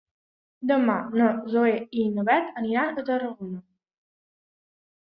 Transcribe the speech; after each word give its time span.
Demà 0.71 0.95
na 1.21 1.27
Zoè 1.57 1.75
i 2.05 2.09
na 2.17 2.27
Bet 2.31 2.51
aniran 2.63 2.91
a 2.91 3.07
Tarragona. 3.13 3.63